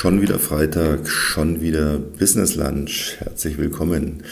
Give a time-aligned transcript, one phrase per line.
[0.00, 3.16] Schon wieder Freitag, schon wieder Business Lunch.
[3.18, 4.22] Herzlich willkommen.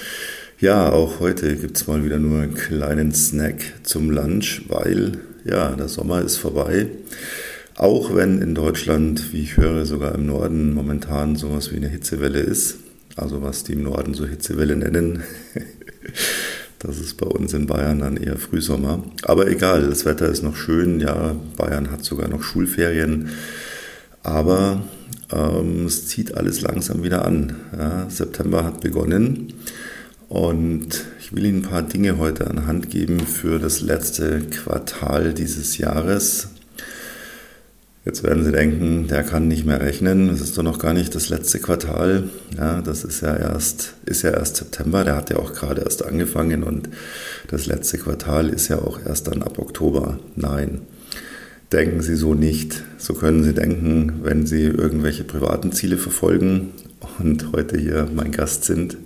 [0.59, 5.73] Ja, auch heute gibt es mal wieder nur einen kleinen Snack zum Lunch, weil ja,
[5.73, 6.87] der Sommer ist vorbei.
[7.77, 12.41] Auch wenn in Deutschland, wie ich höre, sogar im Norden momentan sowas wie eine Hitzewelle
[12.41, 12.77] ist.
[13.15, 15.23] Also was die im Norden so Hitzewelle nennen.
[16.79, 19.03] Das ist bei uns in Bayern dann eher Frühsommer.
[19.25, 21.01] Aber egal, das Wetter ist noch schön.
[21.01, 23.31] Ja, Bayern hat sogar noch Schulferien.
[24.23, 24.85] Aber
[25.33, 27.57] ähm, es zieht alles langsam wieder an.
[27.77, 29.55] Ja, September hat begonnen
[30.29, 35.35] und ich will Ihnen ein paar Dinge heute an Hand geben für das letzte Quartal
[35.35, 36.49] dieses Jahres.
[38.05, 40.31] Jetzt werden Sie denken, der kann nicht mehr rechnen.
[40.31, 42.31] Es ist doch noch gar nicht das letzte Quartal.
[42.57, 45.05] Ja, das ist ja erst, ist ja erst September.
[45.05, 46.89] Der hat ja auch gerade erst angefangen und
[47.49, 50.19] das letzte Quartal ist ja auch erst dann ab Oktober.
[50.37, 50.81] Nein.
[51.73, 52.83] Denken Sie so nicht.
[52.97, 56.71] So können Sie denken, wenn Sie irgendwelche privaten Ziele verfolgen
[57.19, 58.97] und heute hier mein Gast sind.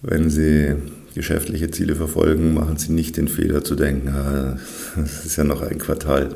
[0.00, 0.76] Wenn Sie
[1.16, 4.56] geschäftliche Ziele verfolgen, machen Sie nicht den Fehler zu denken, ah,
[5.02, 6.28] es ist ja noch ein Quartal.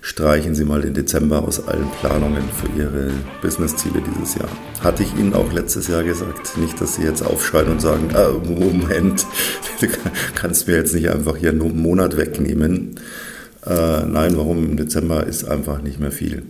[0.00, 3.10] Streichen Sie mal den Dezember aus allen Planungen für Ihre
[3.42, 4.48] Businessziele dieses Jahr.
[4.80, 6.56] Hatte ich Ihnen auch letztes Jahr gesagt.
[6.56, 9.26] Nicht, dass Sie jetzt aufschreien und sagen, ah, Moment,
[9.80, 9.88] du
[10.34, 12.94] kannst mir jetzt nicht einfach hier einen Monat wegnehmen.
[13.66, 14.64] Äh, nein, warum?
[14.64, 16.44] Im Dezember ist einfach nicht mehr viel.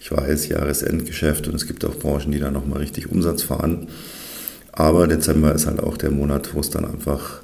[0.00, 3.88] Ich weiß, Jahresendgeschäft und es gibt auch Branchen, die da nochmal richtig Umsatz fahren.
[4.72, 7.42] Aber Dezember ist halt auch der Monat, wo es dann einfach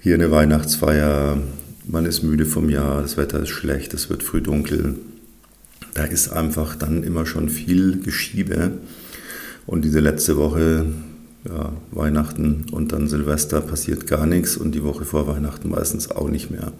[0.00, 1.38] hier eine Weihnachtsfeier,
[1.84, 4.96] man ist müde vom Jahr, das Wetter ist schlecht, es wird früh dunkel.
[5.94, 8.72] Da ist einfach dann immer schon viel Geschiebe.
[9.66, 10.86] Und diese letzte Woche,
[11.44, 16.28] ja, Weihnachten und dann Silvester passiert gar nichts und die Woche vor Weihnachten meistens auch
[16.28, 16.72] nicht mehr.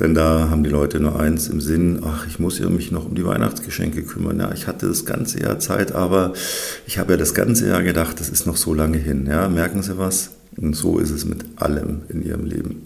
[0.00, 3.06] Denn da haben die Leute nur eins im Sinn, ach, ich muss ja mich noch
[3.06, 4.38] um die Weihnachtsgeschenke kümmern.
[4.38, 6.34] Ja, ich hatte das ganze Jahr Zeit, aber
[6.86, 9.26] ich habe ja das ganze Jahr gedacht, das ist noch so lange hin.
[9.26, 10.30] Ja, merken Sie was?
[10.56, 12.82] Und so ist es mit allem in Ihrem Leben.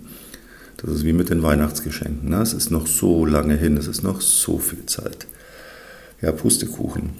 [0.79, 2.31] Das ist wie mit den Weihnachtsgeschenken.
[2.31, 2.41] Ne?
[2.41, 5.27] Es ist noch so lange hin, es ist noch so viel Zeit.
[6.23, 7.11] Ja, Pustekuchen.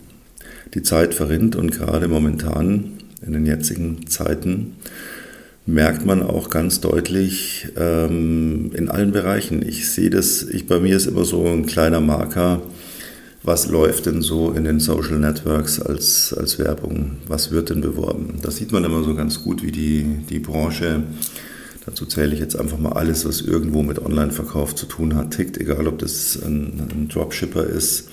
[0.75, 2.93] Die Zeit verrinnt und gerade momentan
[3.25, 4.77] in den jetzigen Zeiten
[5.67, 9.67] merkt man auch ganz deutlich ähm, in allen Bereichen.
[9.67, 12.63] Ich sehe das, ich, bei mir ist immer so ein kleiner Marker,
[13.45, 18.39] was läuft denn so in den Social Networks als, als Werbung, was wird denn beworben.
[18.43, 21.03] Da sieht man immer so ganz gut, wie die, die Branche,
[21.85, 25.59] dazu zähle ich jetzt einfach mal alles, was irgendwo mit Online-Verkauf zu tun hat, tickt,
[25.59, 28.09] egal ob das ein, ein Dropshipper ist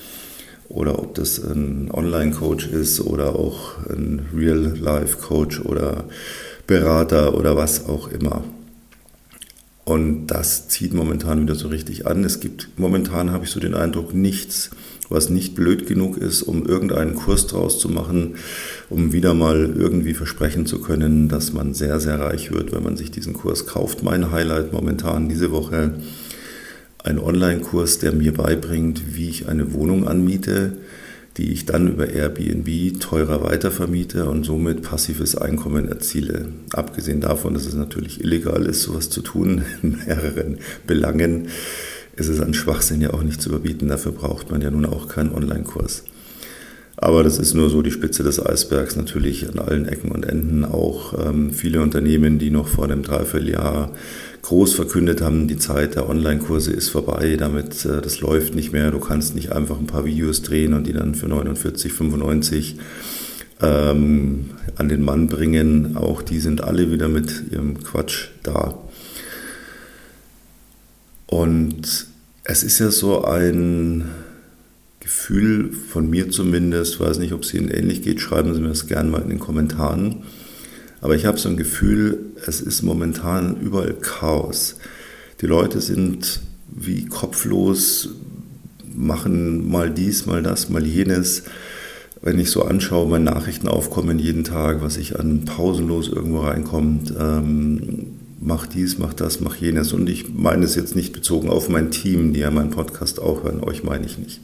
[0.68, 6.06] oder ob das ein Online-Coach ist oder auch ein Real-Life-Coach oder
[6.70, 8.44] Berater oder was auch immer.
[9.86, 12.24] Und das zieht momentan wieder so richtig an.
[12.24, 14.70] Es gibt momentan, habe ich so den Eindruck, nichts,
[15.10, 18.36] was nicht blöd genug ist, um irgendeinen Kurs draus zu machen,
[18.88, 22.98] um wieder mal irgendwie versprechen zu können, dass man sehr, sehr reich wird, wenn man
[22.98, 24.04] sich diesen Kurs kauft.
[24.04, 25.96] Mein Highlight momentan diese Woche,
[27.04, 30.74] ein Online-Kurs, der mir beibringt, wie ich eine Wohnung anmiete
[31.40, 36.50] die ich dann über Airbnb teurer weitervermiete und somit passives Einkommen erziele.
[36.74, 41.48] Abgesehen davon, dass es natürlich illegal ist, sowas zu tun in mehreren Belangen,
[42.18, 43.88] ist es an Schwachsinn ja auch nicht zu überbieten.
[43.88, 46.04] Dafür braucht man ja nun auch keinen Online-Kurs.
[46.98, 48.98] Aber das ist nur so die Spitze des Eisbergs.
[48.98, 53.94] Natürlich an allen Ecken und Enden auch ähm, viele Unternehmen, die noch vor einem Dreivierteljahr
[54.42, 58.92] groß verkündet haben, die Zeit der Online-Kurse ist vorbei, damit äh, das läuft nicht mehr.
[58.92, 62.78] Du kannst nicht einfach ein paar Videos drehen und die dann für 49, 95
[63.62, 65.98] ähm, an den Mann bringen.
[65.98, 68.78] Auch die sind alle wieder mit ihrem Quatsch da.
[71.28, 72.08] Und
[72.44, 74.06] es ist ja so ein
[75.00, 78.88] Gefühl von mir zumindest, weiß nicht, ob es Ihnen ähnlich geht, schreiben Sie mir das
[78.88, 80.24] gerne mal in den Kommentaren.
[81.02, 84.76] Aber ich habe so ein Gefühl, es ist momentan überall Chaos.
[85.42, 88.10] Die Leute sind wie kopflos,
[88.94, 91.44] machen mal dies, mal das, mal jenes.
[92.22, 98.08] Wenn ich so anschaue, mein Nachrichtenaufkommen jeden Tag, was ich an pausenlos irgendwo reinkommt, ähm,
[98.42, 99.94] mach dies, mach das, mach jenes.
[99.94, 103.46] Und ich meine es jetzt nicht bezogen auf mein Team, die ja meinen Podcast auch
[103.46, 104.42] hören, euch meine ich nicht.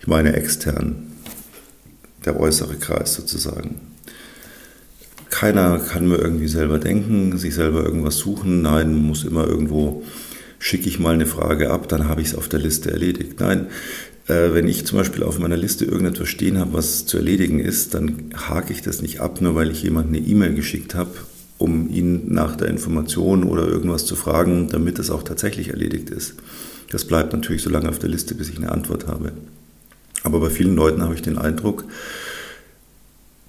[0.00, 0.94] Ich meine extern,
[2.24, 3.93] der äußere Kreis sozusagen.
[5.30, 8.62] Keiner kann mir irgendwie selber denken, sich selber irgendwas suchen.
[8.62, 10.02] Nein, muss immer irgendwo,
[10.58, 13.40] schicke ich mal eine Frage ab, dann habe ich es auf der Liste erledigt.
[13.40, 13.66] Nein,
[14.28, 17.94] äh, wenn ich zum Beispiel auf meiner Liste irgendetwas stehen habe, was zu erledigen ist,
[17.94, 21.10] dann hake ich das nicht ab, nur weil ich jemand eine E-Mail geschickt habe,
[21.58, 26.34] um ihn nach der Information oder irgendwas zu fragen, damit es auch tatsächlich erledigt ist.
[26.90, 29.32] Das bleibt natürlich so lange auf der Liste, bis ich eine Antwort habe.
[30.22, 31.84] Aber bei vielen Leuten habe ich den Eindruck,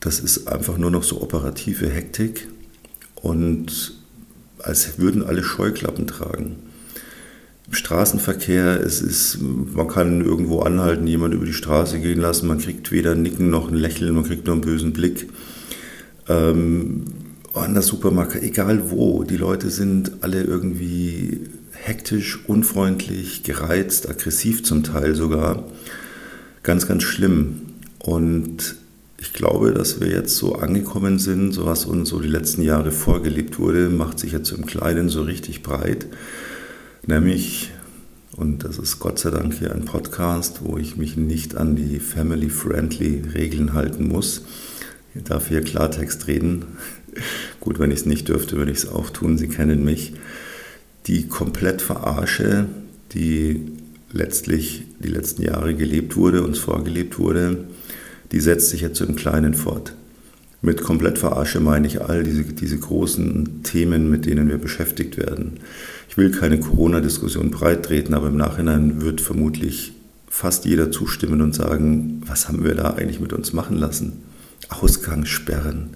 [0.05, 2.47] das ist einfach nur noch so operative Hektik
[3.15, 3.95] und
[4.59, 6.57] als würden alle Scheuklappen tragen.
[7.71, 12.91] Straßenverkehr, es ist, man kann irgendwo anhalten, jemand über die Straße gehen lassen, man kriegt
[12.91, 15.27] weder ein Nicken noch ein Lächeln, man kriegt nur einen bösen Blick.
[16.29, 17.05] Ähm,
[17.55, 21.41] an der Supermarkt, egal wo, die Leute sind alle irgendwie
[21.71, 25.63] hektisch, unfreundlich, gereizt, aggressiv zum Teil sogar.
[26.61, 27.61] Ganz, ganz schlimm.
[27.97, 28.75] Und
[29.17, 32.91] ich glaube, dass wir jetzt so angekommen sind, so was uns so die letzten Jahre
[32.91, 36.07] vorgelebt wurde, macht sich jetzt im Kleinen so richtig breit.
[37.07, 37.71] Nämlich,
[38.35, 41.99] und das ist Gott sei Dank hier ein Podcast, wo ich mich nicht an die
[41.99, 44.43] family-friendly Regeln halten muss.
[45.13, 46.65] Ich darf hier Klartext reden.
[47.61, 49.37] Gut, wenn ich es nicht dürfte, würde ich es auch tun.
[49.37, 50.13] Sie kennen mich.
[51.07, 52.65] Die komplett Verarsche,
[53.13, 53.61] die
[54.11, 57.65] letztlich die letzten Jahre gelebt wurde, uns vorgelebt wurde,
[58.31, 59.93] die setzt sich jetzt im Kleinen fort.
[60.61, 65.59] Mit komplett Verarsche meine ich all diese, diese großen Themen, mit denen wir beschäftigt werden.
[66.09, 69.93] Ich will keine Corona-Diskussion breittreten, aber im Nachhinein wird vermutlich
[70.27, 74.23] fast jeder zustimmen und sagen, was haben wir da eigentlich mit uns machen lassen?
[74.69, 75.91] Ausgangssperren.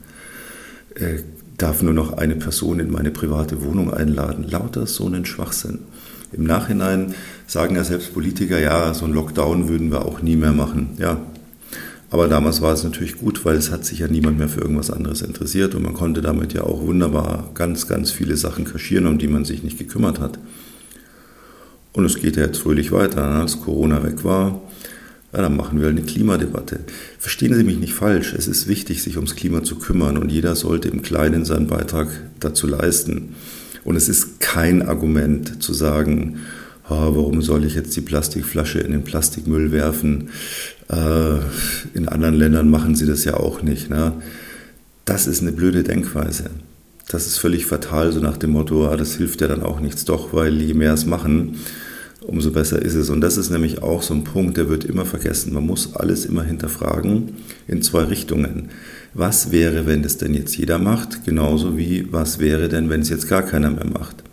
[0.96, 1.24] Äh,
[1.58, 4.46] darf nur noch eine Person in meine private Wohnung einladen.
[4.48, 5.80] Lauter so einen Schwachsinn.
[6.32, 7.16] Im Nachhinein
[7.48, 10.92] sagen ja selbst Politiker, ja, so ein Lockdown würden wir auch nie mehr machen.
[11.00, 11.18] Ja,
[12.12, 14.90] aber damals war es natürlich gut, weil es hat sich ja niemand mehr für irgendwas
[14.90, 19.20] anderes interessiert und man konnte damit ja auch wunderbar ganz, ganz viele Sachen kaschieren, um
[19.20, 20.40] die man sich nicht gekümmert hat.
[21.94, 23.28] Und es geht ja jetzt fröhlich weiter.
[23.30, 23.42] Ne?
[23.42, 24.62] Als Corona weg war,
[25.34, 26.80] ja, dann machen wir eine Klimadebatte.
[27.20, 30.56] Verstehen Sie mich nicht falsch, es ist wichtig, sich ums Klima zu kümmern und jeder
[30.56, 32.08] sollte im Kleinen seinen Beitrag
[32.40, 33.36] dazu leisten.
[33.84, 36.40] Und es ist kein Argument zu sagen,
[36.90, 40.30] oh, warum soll ich jetzt die Plastikflasche in den Plastikmüll werfen?
[40.90, 41.38] Äh,
[41.94, 43.90] in anderen Ländern machen sie das ja auch nicht.
[43.90, 44.14] Ne?
[45.06, 46.50] Das ist eine blöde Denkweise.
[47.08, 50.06] Das ist völlig fatal, so nach dem Motto, ah, das hilft ja dann auch nichts.
[50.06, 51.56] Doch, weil je mehr es machen,
[52.22, 53.10] umso besser ist es.
[53.10, 55.54] Und das ist nämlich auch so ein Punkt, der wird immer vergessen.
[55.54, 57.34] Man muss alles immer hinterfragen
[57.68, 58.70] in zwei Richtungen.
[59.16, 61.26] Was wäre, wenn das denn jetzt jeder macht?
[61.26, 64.24] Genauso wie, was wäre denn, wenn es jetzt gar keiner mehr macht?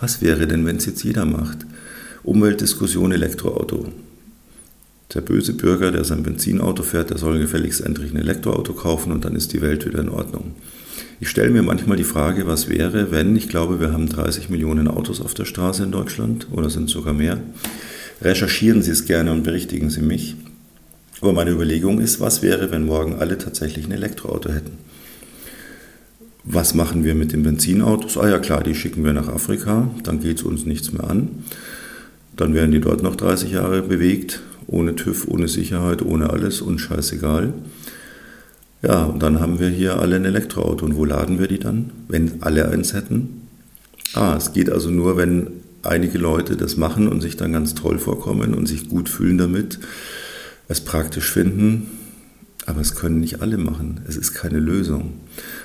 [0.00, 1.58] Was wäre denn, wenn es jetzt jeder macht?
[2.24, 3.88] Umweltdiskussion Elektroauto.
[5.12, 9.24] Der böse Bürger, der sein Benzinauto fährt, der soll gefälligst endlich ein Elektroauto kaufen und
[9.24, 10.52] dann ist die Welt wieder in Ordnung.
[11.18, 14.86] Ich stelle mir manchmal die Frage, was wäre, wenn, ich glaube, wir haben 30 Millionen
[14.86, 17.40] Autos auf der Straße in Deutschland oder sind sogar mehr.
[18.20, 20.36] Recherchieren Sie es gerne und berichtigen Sie mich.
[21.20, 24.78] Aber meine Überlegung ist, was wäre, wenn morgen alle tatsächlich ein Elektroauto hätten?
[26.44, 28.16] Was machen wir mit den Benzinautos?
[28.16, 31.28] Ah ja klar, die schicken wir nach Afrika, dann geht es uns nichts mehr an.
[32.36, 36.78] Dann werden die dort noch 30 Jahre bewegt, ohne TÜV, ohne Sicherheit, ohne alles und
[36.78, 37.52] scheißegal.
[38.82, 40.84] Ja, und dann haben wir hier alle ein Elektroauto.
[40.84, 43.42] Und wo laden wir die dann, wenn alle eins hätten?
[44.14, 45.48] Ah, es geht also nur, wenn
[45.82, 49.78] einige Leute das machen und sich dann ganz toll vorkommen und sich gut fühlen damit,
[50.68, 51.86] es praktisch finden.
[52.66, 54.00] Aber es können nicht alle machen.
[54.06, 55.14] Es ist keine Lösung.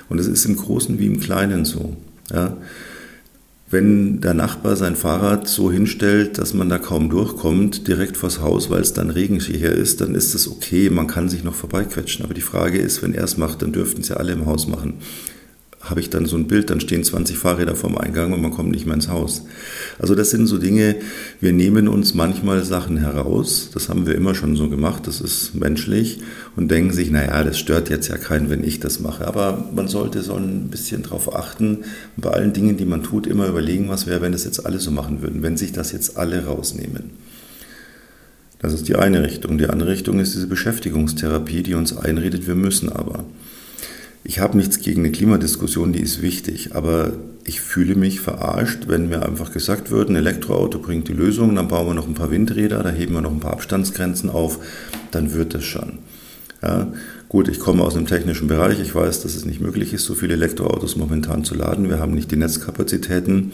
[0.08, 1.96] Und es ist im Großen wie im Kleinen so.
[2.32, 2.56] Ja?
[3.70, 8.70] Wenn der Nachbar sein Fahrrad so hinstellt, dass man da kaum durchkommt, direkt vors Haus,
[8.70, 12.24] weil es dann regensicher ist, dann ist das okay, man kann sich noch vorbeiquetschen.
[12.24, 14.94] Aber die Frage ist, wenn er es macht, dann dürften ja alle im Haus machen
[15.80, 18.70] habe ich dann so ein Bild, dann stehen 20 Fahrräder vorm Eingang und man kommt
[18.70, 19.42] nicht mehr ins Haus.
[19.98, 20.96] Also das sind so Dinge,
[21.40, 25.54] wir nehmen uns manchmal Sachen heraus, das haben wir immer schon so gemacht, das ist
[25.54, 26.20] menschlich
[26.56, 29.26] und denken sich, naja, das stört jetzt ja keinen, wenn ich das mache.
[29.26, 31.84] Aber man sollte so ein bisschen darauf achten,
[32.16, 34.90] bei allen Dingen, die man tut, immer überlegen, was wäre, wenn das jetzt alle so
[34.90, 37.10] machen würden, wenn sich das jetzt alle rausnehmen.
[38.58, 39.56] Das ist die eine Richtung.
[39.56, 43.24] Die andere Richtung ist diese Beschäftigungstherapie, die uns einredet, wir müssen aber.
[44.28, 49.08] Ich habe nichts gegen eine Klimadiskussion, die ist wichtig, aber ich fühle mich verarscht, wenn
[49.08, 52.30] mir einfach gesagt wird, ein Elektroauto bringt die Lösung, dann bauen wir noch ein paar
[52.30, 54.58] Windräder, da heben wir noch ein paar Abstandsgrenzen auf,
[55.12, 56.00] dann wird das schon.
[56.62, 56.92] Ja,
[57.30, 60.14] gut, ich komme aus einem technischen Bereich, ich weiß, dass es nicht möglich ist, so
[60.14, 63.52] viele Elektroautos momentan zu laden, wir haben nicht die Netzkapazitäten.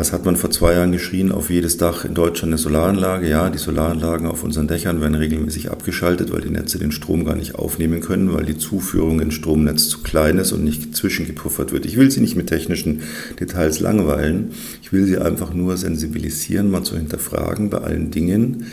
[0.00, 1.30] Was hat man vor zwei Jahren geschrien?
[1.30, 3.28] Auf jedes Dach in Deutschland eine Solaranlage.
[3.28, 7.36] Ja, die Solaranlagen auf unseren Dächern werden regelmäßig abgeschaltet, weil die Netze den Strom gar
[7.36, 11.84] nicht aufnehmen können, weil die Zuführung ins Stromnetz zu klein ist und nicht zwischengepuffert wird.
[11.84, 13.02] Ich will Sie nicht mit technischen
[13.40, 14.52] Details langweilen.
[14.80, 18.68] Ich will Sie einfach nur sensibilisieren, mal zu hinterfragen bei allen Dingen,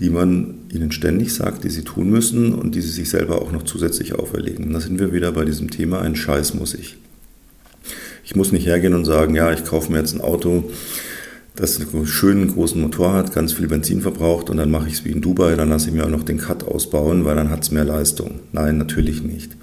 [0.00, 3.52] die man ihnen ständig sagt, die sie tun müssen und die sie sich selber auch
[3.52, 4.72] noch zusätzlich auferlegen.
[4.72, 6.96] Da sind wir wieder bei diesem Thema, ein Scheiß muss ich.
[8.28, 10.64] Ich muss nicht hergehen und sagen, ja, ich kaufe mir jetzt ein Auto,
[11.56, 15.04] das einen schönen großen Motor hat, ganz viel Benzin verbraucht und dann mache ich es
[15.06, 17.62] wie in Dubai, dann lasse ich mir auch noch den Cut ausbauen, weil dann hat
[17.62, 18.40] es mehr Leistung.
[18.52, 19.56] Nein, natürlich nicht.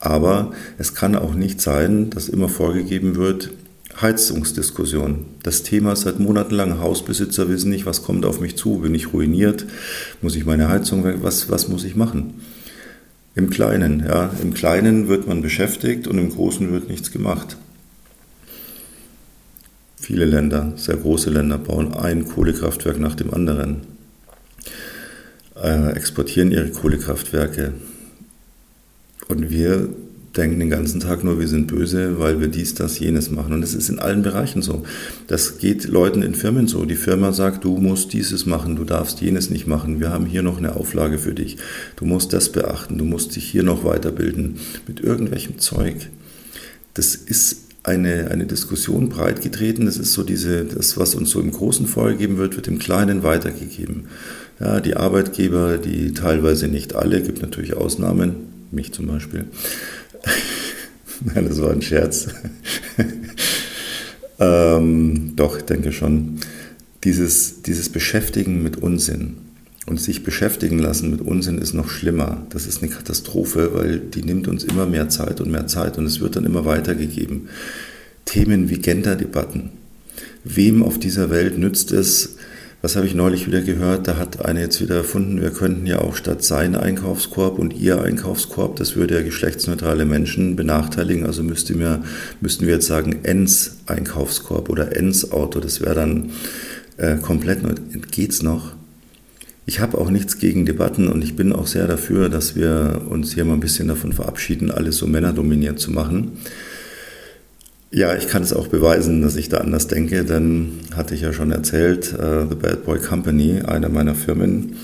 [0.00, 3.52] Aber es kann auch nicht sein, dass immer vorgegeben wird,
[4.02, 5.26] Heizungsdiskussion.
[5.44, 6.80] Das Thema seit Monaten lang.
[6.80, 8.78] Hausbesitzer wissen nicht, was kommt auf mich zu.
[8.78, 9.66] Bin ich ruiniert?
[10.20, 11.18] Muss ich meine Heizung weg?
[11.22, 12.40] Was, was muss ich machen?
[13.36, 14.32] Im Kleinen, ja.
[14.42, 17.56] Im Kleinen wird man beschäftigt und im Großen wird nichts gemacht.
[20.04, 23.78] Viele Länder, sehr große Länder, bauen ein Kohlekraftwerk nach dem anderen,
[25.56, 27.72] äh, exportieren ihre Kohlekraftwerke.
[29.28, 29.88] Und wir
[30.36, 33.54] denken den ganzen Tag nur, wir sind böse, weil wir dies, das, jenes machen.
[33.54, 34.82] Und das ist in allen Bereichen so.
[35.26, 36.84] Das geht Leuten in Firmen so.
[36.84, 40.00] Die Firma sagt, du musst dieses machen, du darfst jenes nicht machen.
[40.00, 41.56] Wir haben hier noch eine Auflage für dich.
[41.96, 44.56] Du musst das beachten, du musst dich hier noch weiterbilden
[44.86, 46.10] mit irgendwelchem Zeug.
[46.92, 49.86] Das ist eine, eine Diskussion breitgetreten.
[49.86, 53.22] Das ist so diese, das, was uns so im Großen vorgegeben wird, wird im Kleinen
[53.22, 54.06] weitergegeben.
[54.58, 58.34] Ja, die Arbeitgeber, die teilweise nicht alle, gibt natürlich Ausnahmen,
[58.72, 59.44] mich zum Beispiel,
[61.34, 62.28] Nein, das war ein Scherz.
[64.38, 66.40] ähm, doch, ich denke schon.
[67.04, 69.36] Dieses, dieses Beschäftigen mit Unsinn
[69.86, 72.46] und sich beschäftigen lassen mit Unsinn ist noch schlimmer.
[72.50, 76.06] Das ist eine Katastrophe, weil die nimmt uns immer mehr Zeit und mehr Zeit und
[76.06, 77.48] es wird dann immer weitergegeben.
[78.24, 79.70] Themen wie Gender-Debatten.
[80.42, 82.36] Wem auf dieser Welt nützt es,
[82.84, 84.08] was habe ich neulich wieder gehört?
[84.08, 88.02] Da hat eine jetzt wieder erfunden, wir könnten ja auch statt sein Einkaufskorb und ihr
[88.02, 91.24] Einkaufskorb, das würde ja geschlechtsneutrale Menschen benachteiligen.
[91.24, 92.02] Also müsste mir,
[92.42, 95.60] müssten wir jetzt sagen, ens Einkaufskorb oder ens Auto.
[95.60, 96.32] Das wäre dann
[96.98, 97.72] äh, komplett neu.
[98.10, 98.74] Geht's noch?
[99.66, 103.32] Ich habe auch nichts gegen Debatten und ich bin auch sehr dafür, dass wir uns
[103.32, 106.32] hier mal ein bisschen davon verabschieden, alles so männerdominiert zu machen.
[107.90, 111.32] Ja, ich kann es auch beweisen, dass ich da anders denke, denn hatte ich ja
[111.32, 114.76] schon erzählt, uh, The Bad Boy Company, eine meiner Firmen,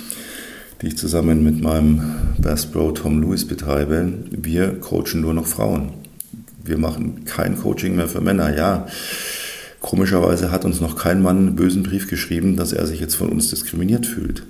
[0.81, 2.01] die ich zusammen mit meinem
[2.39, 5.91] Best Bro Tom Lewis betreibe, wir coachen nur noch Frauen.
[6.65, 8.57] Wir machen kein Coaching mehr für Männer.
[8.57, 8.87] Ja,
[9.81, 13.31] komischerweise hat uns noch kein Mann einen bösen Brief geschrieben, dass er sich jetzt von
[13.31, 14.45] uns diskriminiert fühlt.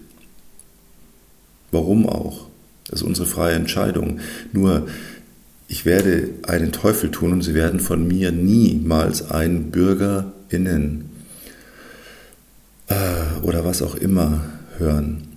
[1.71, 2.47] Warum auch?
[2.89, 4.21] Das ist unsere freie Entscheidung.
[4.53, 4.87] Nur
[5.69, 11.11] ich werde einen Teufel tun und sie werden von mir niemals ein BürgerInnen
[12.89, 14.41] äh, oder was auch immer
[14.79, 15.29] hören.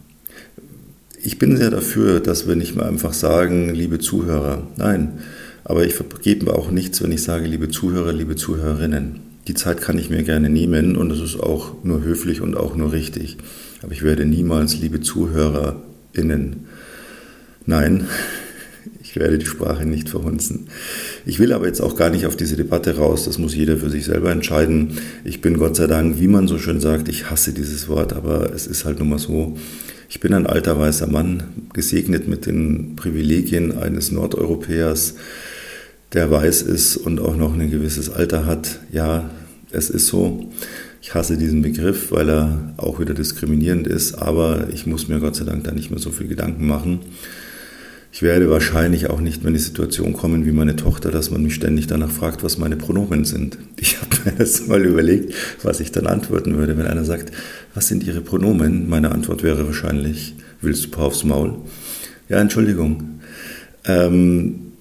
[1.22, 4.68] Ich bin sehr dafür, dass wir nicht mehr einfach sagen, liebe Zuhörer.
[4.76, 5.20] Nein,
[5.64, 9.22] aber ich vergebe auch nichts, wenn ich sage, liebe Zuhörer, liebe Zuhörerinnen.
[9.48, 12.76] Die Zeit kann ich mir gerne nehmen und es ist auch nur höflich und auch
[12.76, 13.38] nur richtig.
[13.82, 15.00] Aber ich werde niemals, liebe
[16.14, 16.68] ZuhörerInnen,
[17.66, 18.08] nein,
[19.02, 20.68] ich werde die Sprache nicht verhunzen.
[21.26, 23.26] Ich will aber jetzt auch gar nicht auf diese Debatte raus.
[23.26, 24.98] Das muss jeder für sich selber entscheiden.
[25.24, 28.54] Ich bin Gott sei Dank, wie man so schön sagt, ich hasse dieses Wort, aber
[28.54, 29.58] es ist halt nun mal so.
[30.10, 31.44] Ich bin ein alter weißer Mann,
[31.74, 35.16] gesegnet mit den Privilegien eines Nordeuropäers,
[36.14, 38.80] der weiß ist und auch noch ein gewisses Alter hat.
[38.92, 39.30] Ja,
[39.72, 40.52] es ist so.
[41.06, 45.36] Ich hasse diesen Begriff, weil er auch wieder diskriminierend ist, aber ich muss mir Gott
[45.36, 47.02] sei Dank da nicht mehr so viel Gedanken machen.
[48.14, 51.44] Ich werde wahrscheinlich auch nicht mehr in die Situation kommen wie meine Tochter, dass man
[51.44, 53.58] mich ständig danach fragt, was meine Pronomen sind.
[53.82, 57.34] Ich habe mir das mal überlegt, was ich dann antworten würde, wenn einer sagt,
[57.74, 58.88] was sind Ihre Pronomen?
[58.88, 61.56] Meine Antwort wäre wahrscheinlich, willst du paar aufs Maul?
[62.30, 63.20] Ja, Entschuldigung.
[63.84, 64.73] Ähm,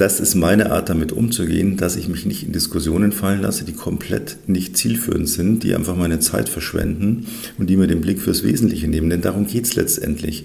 [0.00, 3.74] das ist meine Art, damit umzugehen, dass ich mich nicht in Diskussionen fallen lasse, die
[3.74, 7.26] komplett nicht zielführend sind, die einfach meine Zeit verschwenden
[7.58, 9.10] und die mir den Blick fürs Wesentliche nehmen.
[9.10, 10.44] Denn darum geht es letztendlich.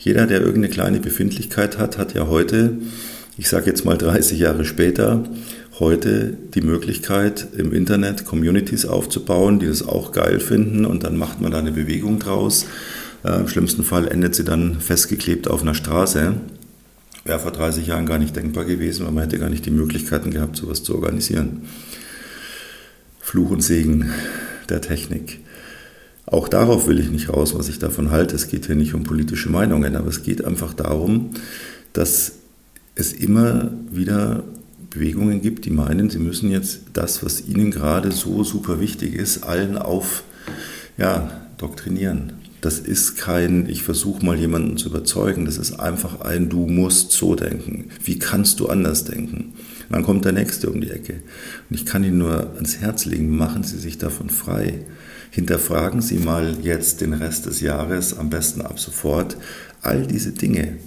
[0.00, 2.78] Jeder, der irgendeine kleine Befindlichkeit hat, hat ja heute,
[3.38, 5.22] ich sage jetzt mal 30 Jahre später,
[5.78, 11.40] heute die Möglichkeit, im Internet Communities aufzubauen, die das auch geil finden und dann macht
[11.40, 12.66] man da eine Bewegung draus.
[13.24, 16.34] Äh, Im schlimmsten Fall endet sie dann festgeklebt auf einer Straße.
[17.26, 20.30] Wäre vor 30 Jahren gar nicht denkbar gewesen, weil man hätte gar nicht die Möglichkeiten
[20.30, 21.62] gehabt, sowas zu organisieren.
[23.18, 24.12] Fluch und Segen
[24.68, 25.40] der Technik.
[26.24, 28.36] Auch darauf will ich nicht raus, was ich davon halte.
[28.36, 31.30] Es geht hier nicht um politische Meinungen, aber es geht einfach darum,
[31.92, 32.34] dass
[32.94, 34.44] es immer wieder
[34.90, 39.42] Bewegungen gibt, die meinen, sie müssen jetzt das, was ihnen gerade so super wichtig ist,
[39.42, 40.22] allen auf,
[40.96, 42.34] ja, doktrinieren.
[42.66, 47.12] Das ist kein, ich versuche mal jemanden zu überzeugen, das ist einfach ein, du musst
[47.12, 47.90] so denken.
[48.02, 49.52] Wie kannst du anders denken?
[49.88, 51.20] Dann kommt der Nächste um die Ecke.
[51.70, 54.80] Und ich kann Ihnen nur ans Herz legen, machen Sie sich davon frei.
[55.30, 59.36] Hinterfragen Sie mal jetzt den Rest des Jahres, am besten ab sofort,
[59.82, 60.78] all diese Dinge.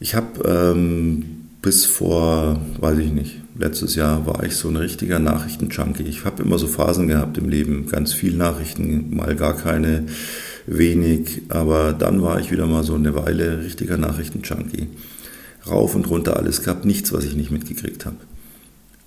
[0.00, 1.26] Ich habe ähm,
[1.60, 6.02] bis vor, weiß ich nicht, Letztes Jahr war ich so ein richtiger Nachrichtenjunkie.
[6.02, 10.06] Ich habe immer so Phasen gehabt im Leben, ganz viel Nachrichten, mal gar keine,
[10.66, 14.88] wenig, aber dann war ich wieder mal so eine Weile richtiger Nachrichtenjunkie.
[15.66, 18.16] Rauf und runter alles, gab nichts, was ich nicht mitgekriegt habe.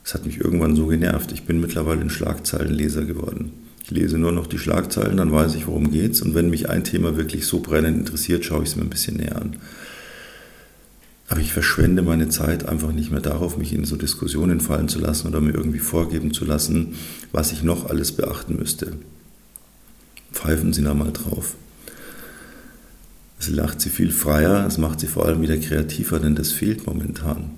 [0.04, 1.32] Es hat mich irgendwann so genervt.
[1.34, 3.52] Ich bin mittlerweile ein Schlagzeilenleser geworden.
[3.84, 6.22] Ich lese nur noch die Schlagzeilen, dann weiß ich, worum geht's.
[6.22, 9.18] Und wenn mich ein Thema wirklich so brennend interessiert, schaue ich es mir ein bisschen
[9.18, 9.58] näher an.
[11.30, 15.00] Aber ich verschwende meine Zeit einfach nicht mehr darauf, mich in so Diskussionen fallen zu
[15.00, 16.96] lassen oder mir irgendwie vorgeben zu lassen,
[17.34, 18.94] was ich noch alles beachten müsste.
[20.32, 21.56] Pfeifen Sie da mal drauf.
[23.40, 26.88] Es lacht sie viel freier, es macht sie vor allem wieder kreativer, denn das fehlt
[26.88, 27.52] momentan.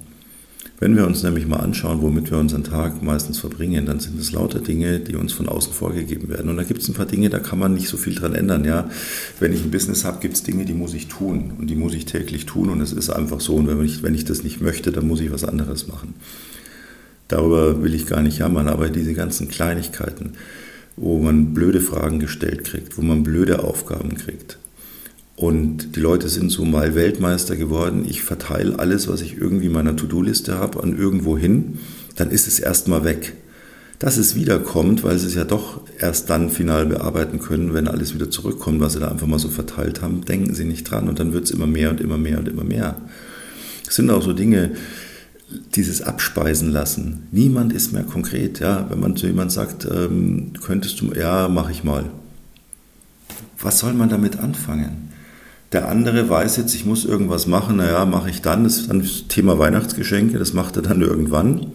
[0.81, 4.31] Wenn wir uns nämlich mal anschauen, womit wir unseren Tag meistens verbringen, dann sind es
[4.31, 6.49] lauter Dinge, die uns von außen vorgegeben werden.
[6.49, 8.63] Und da gibt es ein paar Dinge, da kann man nicht so viel dran ändern.
[8.63, 8.89] Ja?
[9.41, 11.93] Wenn ich ein Business habe, gibt es Dinge, die muss ich tun und die muss
[11.93, 13.55] ich täglich tun und es ist einfach so.
[13.55, 16.13] Und wenn ich, wenn ich das nicht möchte, dann muss ich was anderes machen.
[17.27, 20.33] Darüber will ich gar nicht jammern, aber diese ganzen Kleinigkeiten,
[20.99, 24.59] wo man blöde Fragen gestellt kriegt, wo man blöde Aufgaben kriegt,
[25.39, 28.05] und die Leute sind so mal Weltmeister geworden.
[28.05, 31.79] Ich verteile alles, was ich irgendwie in meiner To-Do-Liste habe, an irgendwo hin.
[32.17, 33.35] Dann ist es erstmal weg.
[33.99, 38.13] Dass es wiederkommt, weil sie es ja doch erst dann final bearbeiten können, wenn alles
[38.13, 41.07] wieder zurückkommt, was sie da einfach mal so verteilt haben, denken sie nicht dran.
[41.07, 42.97] Und dann wird es immer mehr und immer mehr und immer mehr.
[43.87, 44.71] Es sind auch so Dinge,
[45.75, 47.27] dieses Abspeisen lassen.
[47.31, 48.59] Niemand ist mehr konkret.
[48.59, 48.85] Ja?
[48.89, 52.05] Wenn man zu jemandem sagt, ähm, könntest du, ja, mache ich mal.
[53.61, 55.09] Was soll man damit anfangen?
[55.71, 58.63] Der andere weiß jetzt, ich muss irgendwas machen, naja, mache ich dann.
[58.63, 61.67] Das ist dann das Thema Weihnachtsgeschenke, das macht er dann irgendwann.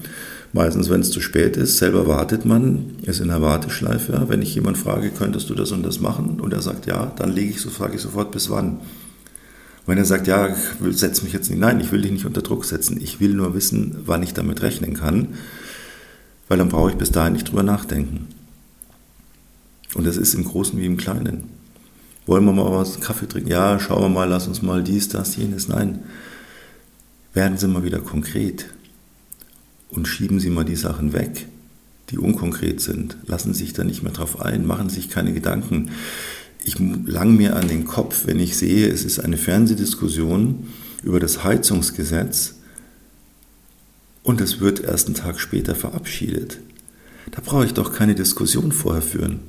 [0.52, 4.12] Meistens, wenn es zu spät ist, selber wartet man, ist in der Warteschleife.
[4.12, 4.28] Ja.
[4.28, 6.38] Wenn ich jemand frage, könntest du das und das machen?
[6.40, 8.78] Und er sagt ja, dann lege ich so, frage ich sofort, bis wann.
[9.86, 10.54] Wenn er sagt, ja,
[10.90, 12.98] setz mich jetzt nicht, nein, ich will dich nicht unter Druck setzen.
[13.02, 15.34] Ich will nur wissen, wann ich damit rechnen kann,
[16.48, 18.28] weil dann brauche ich bis dahin nicht drüber nachdenken.
[19.94, 21.44] Und das ist im Großen wie im Kleinen.
[22.26, 23.50] Wollen wir mal was Kaffee trinken?
[23.50, 25.68] Ja, schauen wir mal, lass uns mal dies, das, jenes.
[25.68, 26.00] Nein.
[27.34, 28.66] Werden Sie mal wieder konkret
[29.90, 31.46] und schieben Sie mal die Sachen weg,
[32.10, 33.16] die unkonkret sind.
[33.26, 35.90] Lassen Sie sich da nicht mehr drauf ein, machen Sie sich keine Gedanken.
[36.66, 40.66] Ich lang mir an den Kopf, wenn ich sehe, es ist eine Fernsehdiskussion
[41.02, 42.54] über das Heizungsgesetz
[44.22, 46.60] und es wird erst einen Tag später verabschiedet.
[47.32, 49.40] Da brauche ich doch keine Diskussion vorher führen.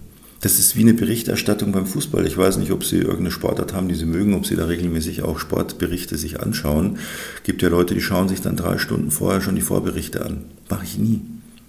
[0.41, 2.27] Das ist wie eine Berichterstattung beim Fußball.
[2.27, 5.23] Ich weiß nicht, ob Sie irgendeine Sportart haben, die Sie mögen, ob Sie da regelmäßig
[5.23, 6.99] auch Sportberichte sich anschauen.
[7.43, 10.43] Gibt ja Leute, die schauen sich dann drei Stunden vorher schon die Vorberichte an.
[10.69, 11.21] Mache ich nie.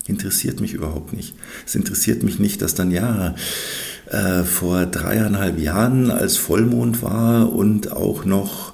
[0.08, 1.34] Interessiert mich überhaupt nicht.
[1.64, 3.34] Es interessiert mich nicht, dass dann ja
[4.10, 8.72] äh, vor dreieinhalb Jahren als Vollmond war und auch noch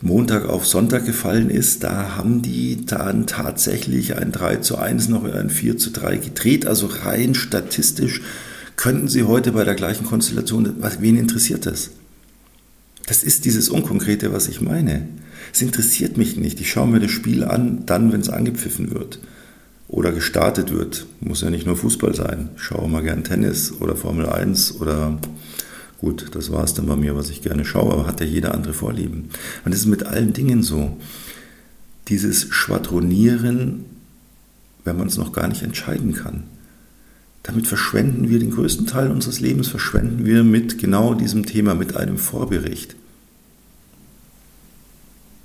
[0.00, 5.24] Montag auf Sonntag gefallen ist, da haben die dann tatsächlich ein 3 zu 1 noch
[5.24, 6.66] ein 4 zu 3 gedreht.
[6.66, 8.22] Also rein statistisch
[8.74, 11.90] könnten Sie heute bei der gleichen Konstellation, was, wen interessiert das?
[13.06, 15.06] Das ist dieses Unkonkrete, was ich meine.
[15.52, 16.60] Es interessiert mich nicht.
[16.60, 19.20] Ich schaue mir das Spiel an, dann, wenn es angepfiffen wird
[19.92, 21.06] oder gestartet wird.
[21.20, 22.48] Muss ja nicht nur Fußball sein.
[22.56, 25.18] Ich schaue mal gern Tennis oder Formel 1 oder
[25.98, 28.54] gut, das war es dann bei mir, was ich gerne schaue, aber hat ja jeder
[28.54, 29.28] andere Vorlieben.
[29.64, 30.96] Und das ist mit allen Dingen so.
[32.08, 33.84] Dieses Schwadronieren,
[34.82, 36.44] wenn man es noch gar nicht entscheiden kann.
[37.42, 41.96] Damit verschwenden wir den größten Teil unseres Lebens, verschwenden wir mit genau diesem Thema, mit
[41.96, 42.96] einem Vorbericht.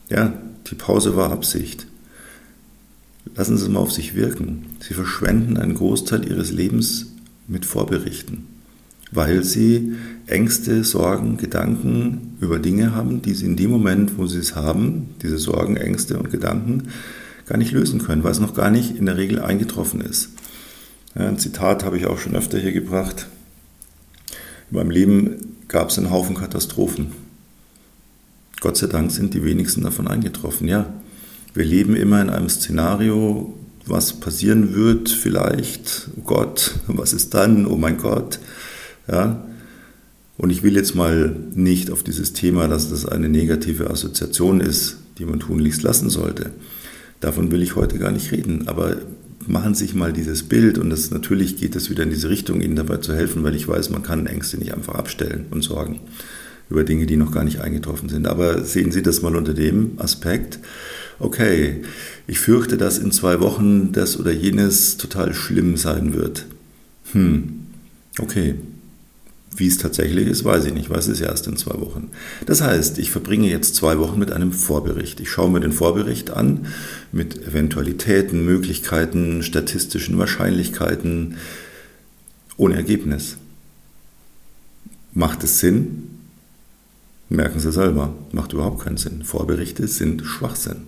[0.10, 0.34] Ja,
[0.68, 1.86] die Pause war Absicht.
[3.36, 4.66] Lassen Sie es mal auf sich wirken.
[4.80, 7.08] Sie verschwenden einen Großteil Ihres Lebens
[7.48, 8.48] mit Vorberichten,
[9.12, 9.94] weil Sie
[10.26, 15.10] Ängste, Sorgen, Gedanken über Dinge haben, die Sie in dem Moment, wo Sie es haben,
[15.22, 16.90] diese Sorgen, Ängste und Gedanken,
[17.46, 20.30] gar nicht lösen können, weil es noch gar nicht in der Regel eingetroffen ist.
[21.16, 23.28] Ein Zitat habe ich auch schon öfter hier gebracht.
[24.70, 27.12] In meinem Leben gab es einen Haufen Katastrophen.
[28.60, 30.68] Gott sei Dank sind die wenigsten davon eingetroffen.
[30.68, 30.94] Ja,
[31.58, 33.54] wir leben immer in einem Szenario,
[33.86, 38.40] was passieren wird, vielleicht, oh Gott, was ist dann, oh mein Gott.
[39.08, 39.44] Ja,
[40.38, 44.98] und ich will jetzt mal nicht auf dieses Thema, dass das eine negative Assoziation ist,
[45.18, 46.52] die man tunlichst lassen sollte.
[47.22, 48.68] Davon will ich heute gar nicht reden.
[48.68, 48.98] Aber
[49.48, 52.76] machen sich mal dieses Bild und das natürlich geht es wieder in diese Richtung, ihnen
[52.76, 56.02] dabei zu helfen, weil ich weiß, man kann Ängste nicht einfach abstellen und sorgen
[56.70, 58.28] über Dinge, die noch gar nicht eingetroffen sind.
[58.28, 60.60] Aber sehen Sie das mal unter dem Aspekt,
[61.20, 61.82] okay,
[62.28, 66.46] ich fürchte, dass in zwei Wochen das oder jenes total schlimm sein wird.
[67.14, 67.68] Hm,
[68.20, 68.56] okay.
[69.56, 70.92] Wie es tatsächlich ist, weiß ich nicht.
[70.92, 72.12] Weiß es erst in zwei Wochen.
[72.46, 75.20] Das heißt, ich verbringe jetzt zwei Wochen mit einem Vorbericht.
[75.20, 76.68] Ich schaue mir den Vorbericht an
[77.12, 81.38] mit Eventualitäten, Möglichkeiten, statistischen Wahrscheinlichkeiten
[82.58, 83.38] ohne Ergebnis.
[85.14, 86.17] Macht es Sinn?
[87.30, 89.24] Merken Sie selber, macht überhaupt keinen Sinn.
[89.24, 90.88] Vorberichte sind Schwachsinn.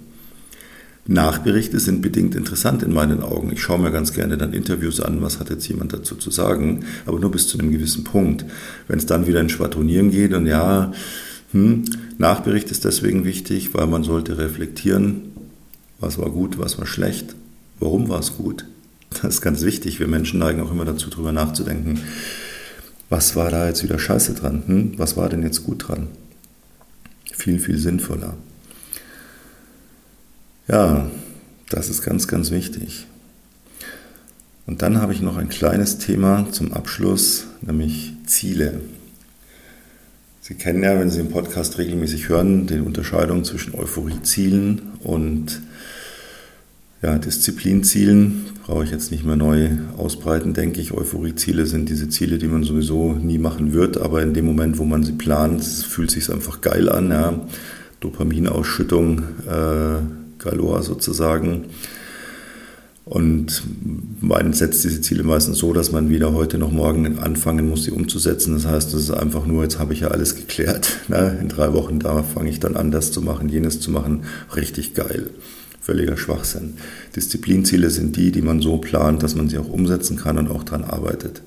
[1.06, 3.52] Nachberichte sind bedingt interessant in meinen Augen.
[3.52, 6.86] Ich schaue mir ganz gerne dann Interviews an, was hat jetzt jemand dazu zu sagen,
[7.06, 8.46] aber nur bis zu einem gewissen Punkt.
[8.88, 10.92] Wenn es dann wieder in Schwadronieren geht und ja,
[11.52, 11.84] hm,
[12.20, 15.32] Nachbericht ist deswegen wichtig, weil man sollte reflektieren,
[16.00, 17.36] was war gut, was war schlecht,
[17.80, 18.66] warum war es gut.
[19.10, 20.00] Das ist ganz wichtig.
[20.00, 22.02] Wir Menschen neigen auch immer dazu, darüber nachzudenken,
[23.10, 24.94] was war da jetzt wieder scheiße dran, hm?
[24.98, 26.08] was war denn jetzt gut dran.
[27.40, 28.36] Viel, viel sinnvoller.
[30.68, 31.10] Ja,
[31.70, 33.08] das ist ganz, ganz wichtig.
[34.66, 38.82] Und dann habe ich noch ein kleines Thema zum Abschluss, nämlich Ziele.
[40.42, 45.62] Sie kennen ja, wenn Sie den Podcast regelmäßig hören, die Unterscheidung zwischen Euphoriezielen und
[47.02, 48.46] ja, Disziplinzielen.
[48.66, 50.92] Brauche ich jetzt nicht mehr neu ausbreiten, denke ich.
[50.92, 54.86] Euphorieziele sind diese Ziele, die man sowieso nie machen wird, aber in dem Moment, wo
[54.86, 57.10] man sie plant, fühlt es sich einfach geil an.
[57.10, 57.40] Ja.
[58.00, 61.66] Dopaminausschüttung, äh, galore sozusagen.
[63.06, 63.64] Und
[64.22, 67.92] man setzt diese Ziele meistens so, dass man wieder heute noch morgen anfangen muss, sie
[67.92, 68.54] umzusetzen.
[68.54, 70.98] Das heißt, das ist einfach nur, jetzt habe ich ja alles geklärt.
[71.08, 71.40] Ne?
[71.42, 74.26] In drei Wochen, da fange ich dann an, das zu machen, jenes zu machen.
[74.56, 75.32] Richtig geil.
[75.90, 76.76] Völliger Schwachsinn.
[77.16, 80.64] Disziplinziele sind die, die man so plant, dass man sie auch umsetzen kann und auch
[80.64, 81.42] daran arbeitet.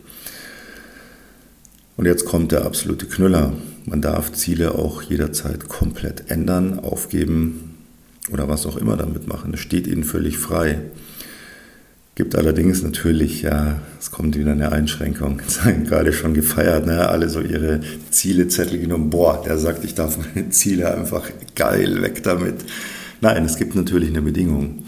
[1.97, 3.53] Und jetzt kommt der absolute Knüller.
[3.87, 7.77] Man darf Ziele auch jederzeit komplett ändern, aufgeben,
[8.33, 9.55] oder was auch immer damit machen.
[9.55, 10.81] Es steht ihnen völlig frei.
[12.17, 15.39] Gibt allerdings natürlich, ja, es kommt wieder eine Einschränkung.
[15.39, 17.09] Jetzt haben gerade schon gefeiert, ne?
[17.09, 19.09] alle so ihre Zielezettel genommen.
[19.09, 22.57] Boah, der sagt, ich darf meine Ziele einfach geil weg damit.
[23.23, 24.83] Nein, es gibt natürlich eine Bedingung.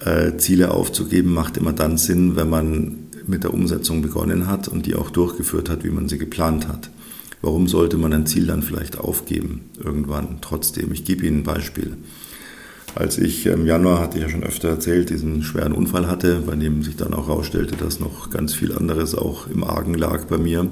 [0.00, 4.84] Äh, Ziele aufzugeben macht immer dann Sinn, wenn man mit der Umsetzung begonnen hat und
[4.84, 6.90] die auch durchgeführt hat, wie man sie geplant hat.
[7.40, 10.90] Warum sollte man ein Ziel dann vielleicht aufgeben irgendwann trotzdem?
[10.90, 11.96] Ich gebe Ihnen ein Beispiel.
[12.96, 16.56] Als ich im Januar, hatte ich ja schon öfter erzählt, diesen schweren Unfall hatte, bei
[16.56, 20.36] dem sich dann auch herausstellte, dass noch ganz viel anderes auch im Argen lag bei
[20.36, 20.66] mir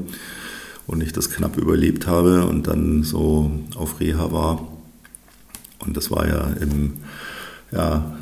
[0.89, 4.80] und ich das knapp überlebt habe und dann so auf Reha war.
[5.81, 6.95] Und das war ja im,
[7.73, 8.17] ja,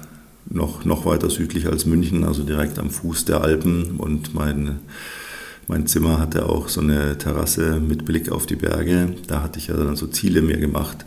[0.49, 3.97] noch, noch weiter südlich als München, also direkt am Fuß der Alpen.
[3.99, 4.79] Und mein,
[5.67, 9.15] mein Zimmer hatte auch so eine Terrasse mit Blick auf die Berge.
[9.27, 11.05] Da hatte ich ja dann so Ziele mir gemacht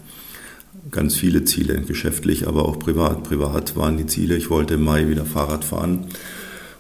[0.90, 3.24] ganz viele Ziele, geschäftlich, aber auch privat.
[3.24, 6.06] Privat waren die Ziele, ich wollte im Mai wieder Fahrrad fahren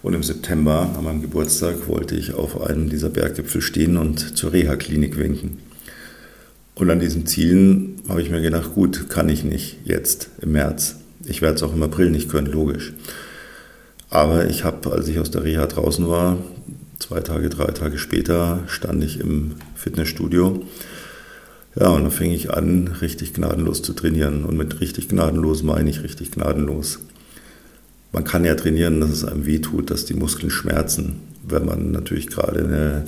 [0.01, 4.53] und im September, an meinem Geburtstag, wollte ich auf einem dieser Berggipfel stehen und zur
[4.53, 5.60] Reha-Klinik winken.
[6.73, 10.98] Und an diesen Zielen habe ich mir gedacht, gut, kann ich nicht jetzt im März.
[11.26, 12.94] Ich werde es auch im April nicht können, logisch.
[14.10, 16.38] Aber ich habe, als ich aus der Reha draußen war,
[17.00, 20.64] zwei Tage, drei Tage später, stand ich im Fitnessstudio
[21.80, 24.44] ja, und dann fing ich an, richtig gnadenlos zu trainieren.
[24.44, 27.00] Und mit richtig gnadenlos meine ich richtig gnadenlos.
[28.12, 31.22] Man kann ja trainieren, dass es einem wehtut, dass die Muskeln schmerzen.
[31.48, 33.06] Wenn man natürlich gerade eine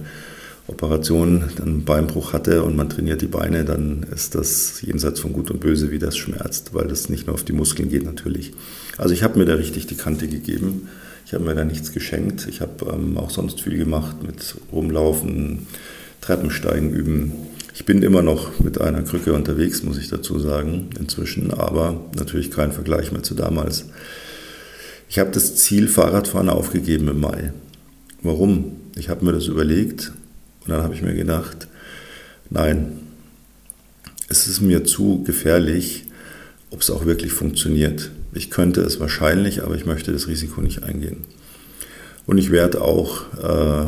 [0.68, 5.52] Operation, einen Beinbruch hatte und man trainiert die Beine, dann ist das jenseits von Gut
[5.52, 8.54] und Böse, wie das schmerzt, weil das nicht nur auf die Muskeln geht natürlich.
[8.98, 10.88] Also ich habe mir da richtig die Kante gegeben.
[11.26, 12.48] Ich habe mir da nichts geschenkt.
[12.50, 15.68] Ich habe ähm, auch sonst viel gemacht mit Rumlaufen,
[16.22, 17.34] Treppensteigen üben,
[17.76, 22.52] ich bin immer noch mit einer Krücke unterwegs, muss ich dazu sagen, inzwischen, aber natürlich
[22.52, 23.86] kein Vergleich mehr zu damals.
[25.10, 27.52] Ich habe das Ziel Fahrradfahren aufgegeben im Mai.
[28.22, 28.74] Warum?
[28.96, 30.12] Ich habe mir das überlegt
[30.64, 31.68] und dann habe ich mir gedacht,
[32.50, 33.00] nein,
[34.30, 36.06] es ist mir zu gefährlich,
[36.72, 38.12] ob es auch wirklich funktioniert.
[38.34, 41.26] Ich könnte es wahrscheinlich, aber ich möchte das Risiko nicht eingehen.
[42.26, 43.86] Und ich werde auch äh,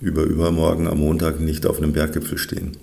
[0.00, 2.76] über übermorgen am Montag nicht auf einem Berggipfel stehen.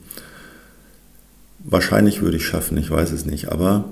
[1.59, 3.49] Wahrscheinlich würde ich schaffen, ich weiß es nicht.
[3.49, 3.85] Aber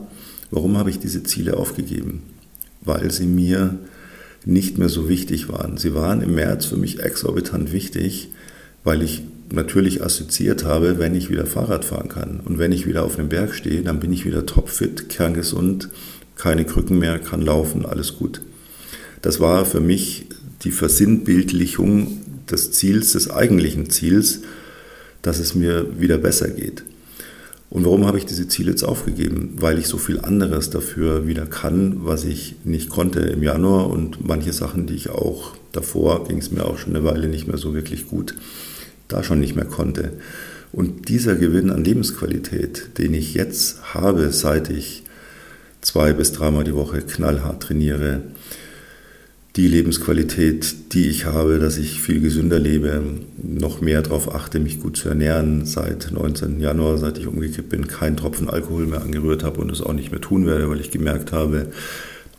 [0.51, 2.23] warum habe ich diese Ziele aufgegeben?
[2.81, 3.77] Weil sie mir
[4.45, 5.77] nicht mehr so wichtig waren.
[5.77, 8.29] Sie waren im März für mich exorbitant wichtig,
[8.83, 13.03] weil ich natürlich assoziiert habe, wenn ich wieder Fahrrad fahren kann und wenn ich wieder
[13.03, 15.89] auf einem Berg stehe, dann bin ich wieder topfit, kerngesund,
[16.35, 18.41] keine Krücken mehr, kann laufen, alles gut.
[19.21, 20.27] Das war für mich
[20.63, 24.41] die Versinnbildlichung des Ziels, des eigentlichen Ziels,
[25.21, 26.83] dass es mir wieder besser geht.
[27.69, 29.53] Und warum habe ich diese Ziele jetzt aufgegeben?
[29.57, 34.25] Weil ich so viel anderes dafür wieder kann, was ich nicht konnte im Januar und
[34.25, 37.57] manche Sachen, die ich auch davor, ging es mir auch schon eine Weile nicht mehr
[37.57, 38.35] so wirklich gut,
[39.09, 40.13] da schon nicht mehr konnte.
[40.71, 45.03] Und dieser Gewinn an Lebensqualität, den ich jetzt habe, seit ich
[45.81, 48.21] zwei bis dreimal die Woche knallhart trainiere,
[49.55, 53.01] die Lebensqualität, die ich habe, dass ich viel gesünder lebe,
[53.41, 56.59] noch mehr darauf achte, mich gut zu ernähren, seit 19.
[56.59, 60.11] Januar, seit ich umgekippt bin, keinen Tropfen Alkohol mehr angerührt habe und es auch nicht
[60.11, 61.67] mehr tun werde, weil ich gemerkt habe,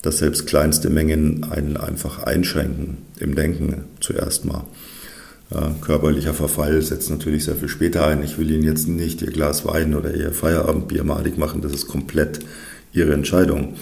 [0.02, 4.64] dass selbst kleinste Mengen einen einfach einschränken im Denken zuerst mal.
[5.52, 8.22] Ja, körperlicher Verfall setzt natürlich sehr viel später ein.
[8.22, 11.88] Ich will Ihnen jetzt nicht Ihr Glas Wein oder Ihr Feierabendbier madig machen, das ist
[11.88, 12.40] komplett
[12.92, 13.74] Ihre Entscheidung.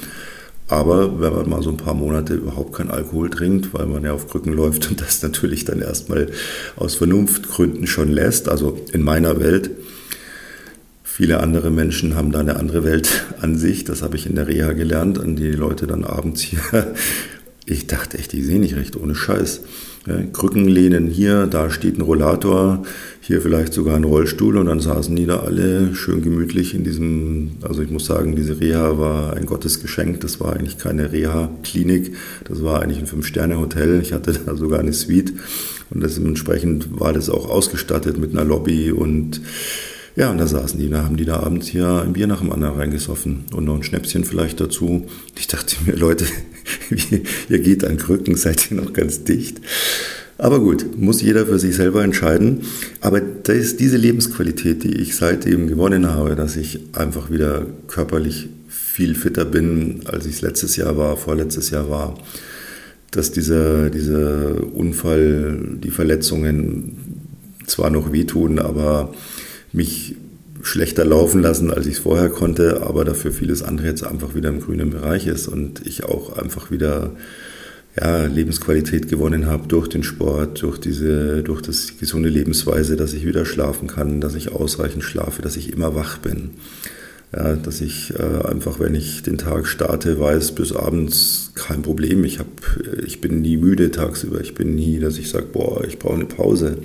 [0.67, 4.13] Aber wenn man mal so ein paar Monate überhaupt keinen Alkohol trinkt, weil man ja
[4.13, 6.29] auf Krücken läuft und das natürlich dann erstmal
[6.77, 9.71] aus Vernunftgründen schon lässt, also in meiner Welt,
[11.19, 13.89] Viele andere Menschen haben da eine andere Weltansicht.
[13.89, 16.61] Das habe ich in der Reha gelernt, an die Leute dann abends hier.
[17.67, 19.63] Ich dachte echt, die sehen nicht recht, ohne Scheiß.
[20.33, 22.83] Krückenlehnen hier, da steht ein Rollator,
[23.21, 27.53] hier vielleicht sogar ein Rollstuhl und dann saßen die da alle schön gemütlich in diesem,
[27.63, 32.63] also ich muss sagen, diese Reha war ein Gottesgeschenk, das war eigentlich keine Reha-Klinik, das
[32.63, 35.35] war eigentlich ein Fünf-Sterne-Hotel, ich hatte da sogar eine Suite
[35.91, 39.41] und dementsprechend war das auch ausgestattet mit einer Lobby und
[40.19, 42.51] ja, und da saßen die, da haben die da abends hier ein Bier nach dem
[42.51, 45.07] anderen reingesoffen und noch ein Schnäpschen vielleicht dazu.
[45.39, 46.27] Ich dachte mir, Leute,
[47.49, 49.61] ihr geht an Krücken, seid ihr noch ganz dicht.
[50.37, 52.63] Aber gut, muss jeder für sich selber entscheiden.
[53.01, 58.49] Aber das ist diese Lebensqualität, die ich seitdem gewonnen habe, dass ich einfach wieder körperlich
[58.69, 62.19] viel fitter bin, als ich es letztes Jahr war, vorletztes Jahr war.
[63.13, 66.97] Dass dieser, dieser Unfall, die Verletzungen
[67.67, 69.13] zwar noch wehtun, aber
[69.73, 70.17] mich
[70.63, 74.49] schlechter laufen lassen, als ich es vorher konnte, aber dafür vieles andere jetzt einfach wieder
[74.49, 77.13] im grünen Bereich ist und ich auch einfach wieder
[78.01, 83.27] ja, Lebensqualität gewonnen habe durch den Sport, durch diese, durch das gesunde Lebensweise, dass ich
[83.27, 86.51] wieder schlafen kann, dass ich ausreichend schlafe, dass ich immer wach bin.
[87.37, 92.25] Ja, dass ich äh, einfach, wenn ich den Tag starte, weiß, bis abends kein Problem.
[92.25, 92.47] Ich, hab,
[93.05, 94.41] ich bin nie müde tagsüber.
[94.41, 96.79] Ich bin nie, dass ich sage, boah, ich brauche eine Pause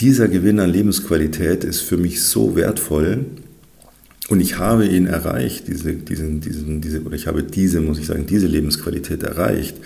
[0.00, 3.26] dieser Gewinn an Lebensqualität ist für mich so wertvoll
[4.28, 8.06] und ich habe ihn erreicht, diese, diesen, diesen, diese, oder ich habe diese, muss ich
[8.06, 9.76] sagen, diese Lebensqualität erreicht,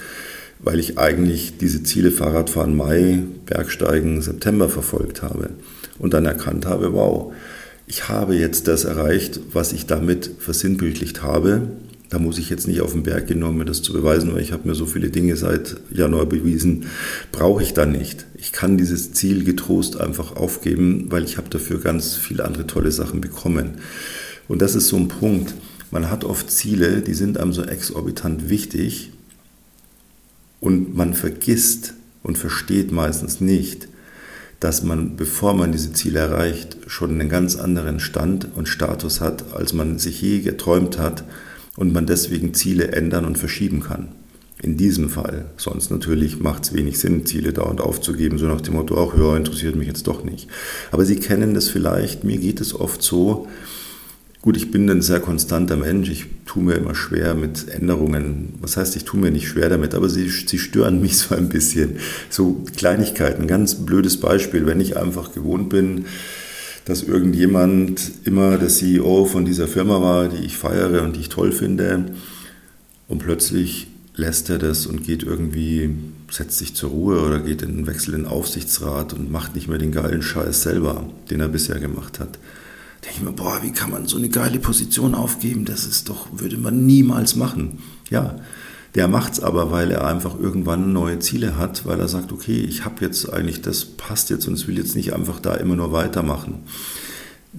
[0.61, 5.51] weil ich eigentlich diese Ziele Fahrradfahren Mai, Bergsteigen September verfolgt habe
[5.99, 7.33] und dann erkannt habe, wow,
[7.87, 11.69] ich habe jetzt das erreicht, was ich damit versinnbildlicht habe
[12.15, 14.41] da muss ich jetzt nicht auf den Berg gehen, um mir das zu beweisen, weil
[14.41, 16.87] ich habe mir so viele Dinge seit Januar bewiesen,
[17.33, 18.25] brauche ich dann nicht.
[18.37, 22.93] Ich kann dieses Ziel getrost einfach aufgeben, weil ich habe dafür ganz viele andere tolle
[22.93, 23.79] Sachen bekommen.
[24.47, 25.55] Und das ist so ein Punkt.
[25.91, 29.11] Man hat oft Ziele, die sind einem so exorbitant wichtig
[30.61, 33.89] und man vergisst und versteht meistens nicht,
[34.61, 39.53] dass man, bevor man diese Ziele erreicht, schon einen ganz anderen Stand und Status hat,
[39.53, 41.25] als man sich je geträumt hat
[41.77, 44.09] und man deswegen Ziele ändern und verschieben kann.
[44.63, 45.47] In diesem Fall.
[45.57, 49.37] Sonst natürlich macht es wenig Sinn, Ziele dauernd aufzugeben, so nach dem Motto, auch höher
[49.37, 50.49] interessiert mich jetzt doch nicht.
[50.91, 53.47] Aber Sie kennen das vielleicht, mir geht es oft so,
[54.45, 58.55] gut, ich bin ein sehr konstanter Mensch, ich tue mir immer schwer mit Änderungen.
[58.61, 61.49] Was heißt, ich tue mir nicht schwer damit, aber sie, sie stören mich so ein
[61.49, 61.97] bisschen.
[62.29, 66.05] So Kleinigkeiten, ganz blödes Beispiel, wenn ich einfach gewohnt bin,
[66.85, 71.29] dass irgendjemand immer der CEO von dieser Firma war, die ich feiere und die ich
[71.29, 72.07] toll finde.
[73.09, 75.91] Und plötzlich lässt er das und geht irgendwie,
[76.31, 79.69] setzt sich zur Ruhe oder geht in einen Wechsel in den Aufsichtsrat und macht nicht
[79.69, 82.39] mehr den geilen Scheiß selber, den er bisher gemacht hat.
[83.01, 85.65] Da denke ich mir, boah, wie kann man so eine geile Position aufgeben?
[85.65, 87.79] Das ist doch, würde man niemals machen.
[88.11, 88.39] Ja,
[88.95, 92.61] der macht es aber, weil er einfach irgendwann neue Ziele hat, weil er sagt, okay,
[92.61, 95.75] ich habe jetzt eigentlich, das passt jetzt und es will jetzt nicht einfach da immer
[95.75, 96.61] nur weitermachen.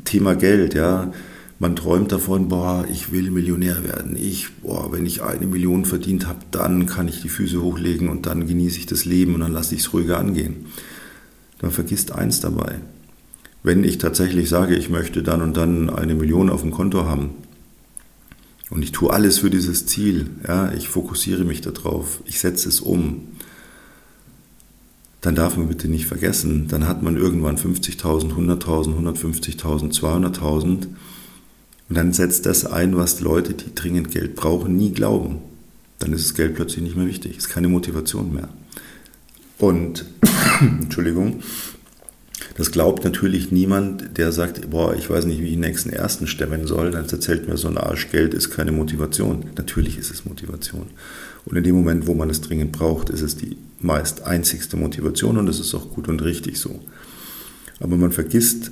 [0.05, 1.11] Thema Geld, ja.
[1.57, 4.17] Man träumt davon, boah, ich will Millionär werden.
[4.17, 8.25] Ich, boah, wenn ich eine Million verdient habe, dann kann ich die Füße hochlegen und
[8.25, 10.65] dann genieße ich das Leben und dann lasse ich es ruhiger angehen.
[11.59, 12.79] Dann vergisst eins dabei.
[13.63, 17.31] Wenn ich tatsächlich sage, ich möchte dann und dann eine Million auf dem Konto haben,
[18.69, 20.29] und ich tue alles für dieses Ziel.
[20.47, 22.21] Ja, ich fokussiere mich darauf.
[22.25, 23.27] Ich setze es um.
[25.21, 30.87] Dann darf man bitte nicht vergessen, dann hat man irgendwann 50.000, 100.000, 150.000, 200.000
[31.87, 35.39] und dann setzt das ein, was Leute, die dringend Geld brauchen, nie glauben.
[35.99, 38.49] Dann ist das Geld plötzlich nicht mehr wichtig, ist keine Motivation mehr.
[39.57, 40.05] Und,
[40.61, 41.41] Entschuldigung,
[42.55, 46.25] das glaubt natürlich niemand, der sagt, boah, ich weiß nicht, wie ich den nächsten Ersten
[46.25, 46.91] stemmen soll.
[46.91, 49.43] Dann erzählt mir so ein Arsch, Geld ist keine Motivation.
[49.57, 50.87] Natürlich ist es Motivation.
[51.43, 55.37] Und in dem Moment, wo man es dringend braucht, ist es die meist einzigste Motivation
[55.37, 56.79] und das ist auch gut und richtig so.
[57.81, 58.71] Aber man vergisst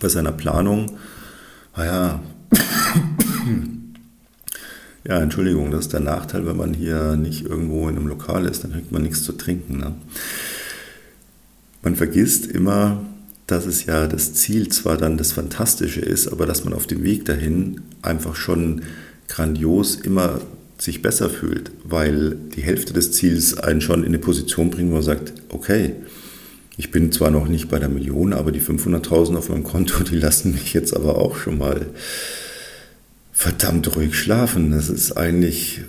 [0.00, 0.98] bei seiner Planung,
[1.76, 2.58] naja, ah
[5.04, 8.64] ja, Entschuldigung, das ist der Nachteil, wenn man hier nicht irgendwo in einem Lokal ist,
[8.64, 9.78] dann kriegt man nichts zu trinken.
[9.78, 9.94] Ne?
[11.82, 13.04] Man vergisst immer,
[13.46, 17.02] dass es ja das Ziel zwar dann das Fantastische ist, aber dass man auf dem
[17.02, 18.82] Weg dahin einfach schon
[19.28, 20.40] grandios immer
[20.78, 24.94] sich besser fühlt, weil die Hälfte des Ziels einen schon in eine Position bringt, wo
[24.94, 25.94] man sagt, okay,
[26.76, 30.16] ich bin zwar noch nicht bei der Million, aber die 500.000 auf meinem Konto, die
[30.16, 31.86] lassen mich jetzt aber auch schon mal
[33.32, 34.70] verdammt ruhig schlafen.
[34.70, 35.82] Das ist eigentlich,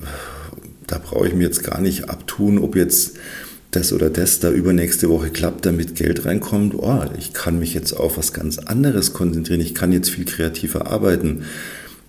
[0.88, 3.18] da brauche ich mir jetzt gar nicht abtun, ob jetzt
[3.76, 6.76] das oder das da übernächste Woche klappt, damit Geld reinkommt.
[6.76, 9.62] Oh, ich kann mich jetzt auf was ganz anderes konzentrieren.
[9.62, 11.44] Ich kann jetzt viel kreativer arbeiten.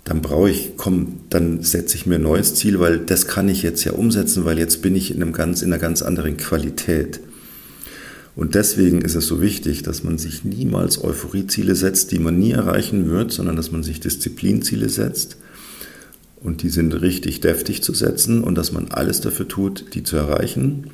[0.05, 3.62] Dann brauche ich, komm, dann setze ich mir ein neues Ziel, weil das kann ich
[3.62, 7.20] jetzt ja umsetzen, weil jetzt bin ich in, einem ganz, in einer ganz anderen Qualität.
[8.37, 12.50] Und deswegen ist es so wichtig, dass man sich niemals Euphorieziele setzt, die man nie
[12.50, 15.37] erreichen wird, sondern dass man sich Disziplinziele setzt
[16.44, 20.16] und die sind richtig deftig zu setzen und dass man alles dafür tut, die zu
[20.16, 20.90] erreichen.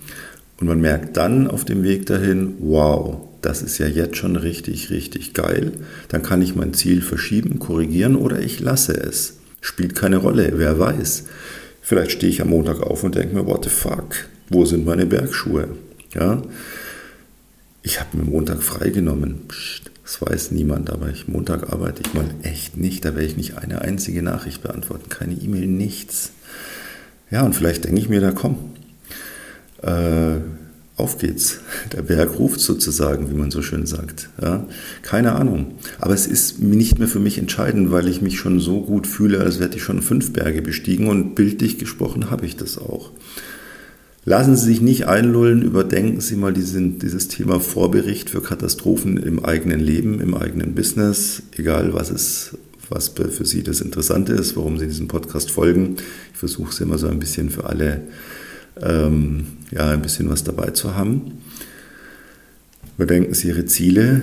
[0.61, 4.91] Und man merkt dann auf dem Weg dahin, wow, das ist ja jetzt schon richtig,
[4.91, 5.73] richtig geil.
[6.09, 9.39] Dann kann ich mein Ziel verschieben, korrigieren oder ich lasse es.
[9.63, 11.25] Spielt keine Rolle, wer weiß.
[11.81, 14.15] Vielleicht stehe ich am Montag auf und denke mir, what the fuck,
[14.51, 15.69] wo sind meine Bergschuhe?
[16.15, 16.43] Ja,
[17.83, 19.43] ich habe mir Montag freigenommen.
[20.05, 23.05] Das weiß niemand, aber ich, Montag arbeite ich mal echt nicht.
[23.05, 26.33] Da werde ich nicht eine einzige Nachricht beantworten, keine E-Mail, nichts.
[27.31, 28.59] Ja, und vielleicht denke ich mir da, komm,
[29.83, 30.41] äh,
[30.97, 31.61] auf geht's.
[31.93, 34.29] Der Berg ruft sozusagen, wie man so schön sagt.
[34.41, 34.67] Ja,
[35.03, 35.75] keine Ahnung.
[35.99, 39.41] Aber es ist nicht mehr für mich entscheidend, weil ich mich schon so gut fühle,
[39.41, 43.13] als hätte ich schon fünf Berge bestiegen und bildlich gesprochen habe ich das auch.
[44.27, 49.43] Lassen Sie sich nicht einlullen, überdenken Sie mal diesen, dieses Thema Vorbericht für Katastrophen im
[49.43, 52.57] eigenen Leben, im eigenen Business, egal was es
[52.91, 55.97] was für Sie das Interessante ist, warum Sie diesem Podcast folgen.
[56.33, 58.03] Ich versuche es immer so ein bisschen für alle,
[58.83, 61.39] ähm, ja, ein bisschen was dabei zu haben.
[62.97, 64.23] Überdenken Sie Ihre Ziele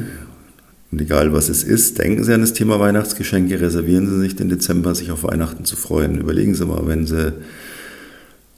[0.91, 4.49] und egal was es ist, denken Sie an das Thema Weihnachtsgeschenke, reservieren Sie sich den
[4.49, 6.19] Dezember, sich auf Weihnachten zu freuen.
[6.19, 7.33] Überlegen Sie mal, wenn Sie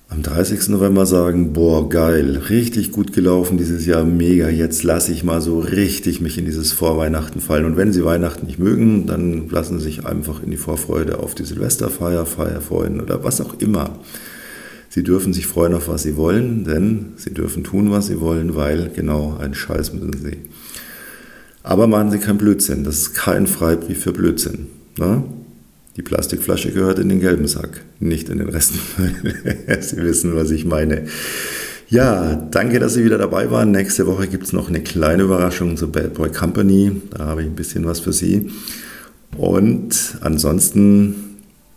[0.09, 0.69] am 30.
[0.69, 5.59] November sagen, boah, geil, richtig gut gelaufen dieses Jahr, mega, jetzt lasse ich mal so
[5.59, 7.65] richtig mich in dieses Vorweihnachten fallen.
[7.65, 11.35] Und wenn Sie Weihnachten nicht mögen, dann lassen Sie sich einfach in die Vorfreude auf
[11.35, 13.99] die Silvesterfeier, Feier freuen oder was auch immer.
[14.89, 18.55] Sie dürfen sich freuen auf was Sie wollen, denn Sie dürfen tun, was Sie wollen,
[18.55, 20.37] weil genau einen Scheiß müssen Sie.
[21.61, 24.67] Aber machen Sie keinen Blödsinn, das ist kein Freibrief für Blödsinn.
[24.97, 25.23] Ne?
[25.95, 28.73] Die Plastikflasche gehört in den gelben Sack, nicht in den Rest.
[29.81, 31.05] Sie wissen, was ich meine.
[31.89, 33.71] Ja, danke, dass Sie wieder dabei waren.
[33.71, 36.93] Nächste Woche gibt es noch eine kleine Überraschung zur Bad Boy Company.
[37.11, 38.49] Da habe ich ein bisschen was für Sie.
[39.37, 41.28] Und ansonsten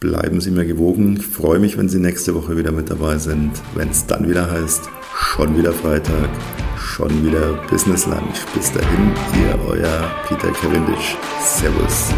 [0.03, 1.17] bleiben Sie mir gewogen.
[1.17, 3.53] Ich freue mich, wenn Sie nächste Woche wieder mit dabei sind.
[3.77, 6.29] Wenn es dann wieder heißt, schon wieder Freitag,
[6.77, 8.45] schon wieder Business Lunch.
[8.53, 11.17] Bis dahin, ihr euer Peter Cavendish.
[11.41, 12.13] Servus.